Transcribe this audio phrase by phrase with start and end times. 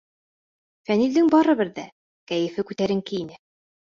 [0.89, 1.85] Фәнилдең барыбер ҙә
[2.33, 3.39] кәйефе күтәренке ине.